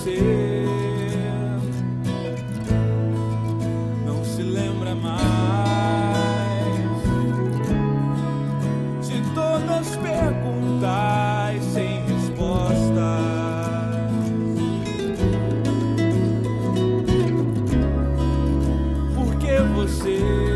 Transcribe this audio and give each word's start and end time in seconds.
você 0.00 0.64
não 4.06 4.24
se 4.24 4.42
lembra 4.42 4.94
mais 4.94 5.18
de 9.06 9.20
todas 9.34 9.70
as 9.70 9.96
perguntas 9.96 11.64
sem 11.74 12.02
respostas. 12.06 12.80
Porque 19.14 19.58
você 19.74 20.49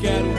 quero 0.00 0.37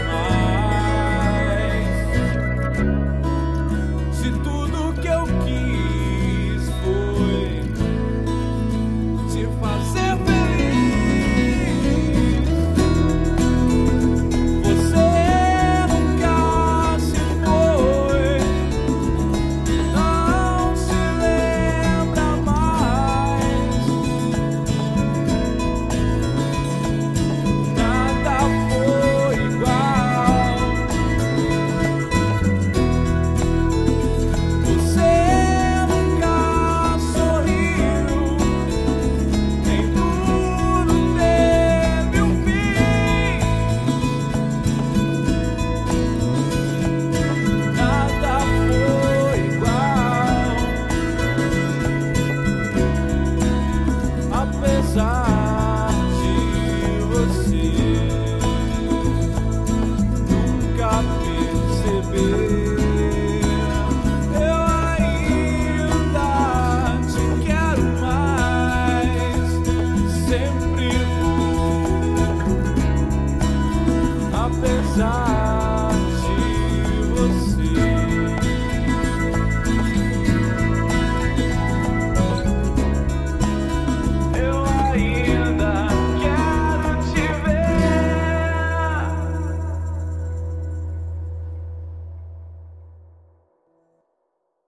desire. 74.96 75.39